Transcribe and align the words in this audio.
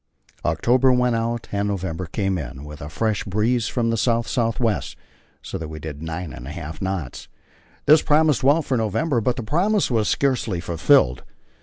October 0.43 0.91
went 0.91 1.15
out 1.15 1.47
and 1.51 1.67
November 1.67 2.07
came 2.07 2.39
in 2.39 2.63
with 2.63 2.81
a 2.81 2.89
fresh 2.89 3.23
breeze 3.23 3.67
from 3.67 3.91
the 3.91 3.95
south 3.97 4.27
south 4.27 4.59
west, 4.59 4.95
so 5.43 5.59
that 5.59 5.67
we 5.67 5.77
did 5.77 6.01
nine 6.01 6.33
and 6.33 6.47
a 6.47 6.51
half 6.51 6.81
knots. 6.81 7.27
This 7.85 8.01
promised 8.01 8.43
well 8.43 8.63
for 8.63 8.75
November, 8.77 9.21
but 9.21 9.35
the 9.35 9.43
promise 9.43 9.91
was 9.91 10.09
scarcely 10.09 10.59
fulfilled. 10.59 11.23